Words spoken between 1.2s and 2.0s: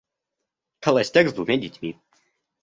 с двумя детьми.